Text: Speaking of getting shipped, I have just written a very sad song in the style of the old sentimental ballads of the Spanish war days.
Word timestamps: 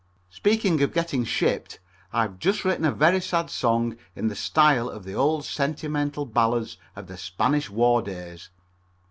Speaking 0.31 0.81
of 0.81 0.93
getting 0.95 1.23
shipped, 1.23 1.77
I 2.11 2.23
have 2.23 2.39
just 2.39 2.65
written 2.65 2.85
a 2.85 2.91
very 2.91 3.21
sad 3.21 3.51
song 3.51 3.97
in 4.15 4.29
the 4.29 4.35
style 4.35 4.89
of 4.89 5.03
the 5.03 5.13
old 5.13 5.45
sentimental 5.45 6.25
ballads 6.25 6.77
of 6.95 7.05
the 7.05 7.17
Spanish 7.17 7.69
war 7.69 8.01
days. 8.01 8.49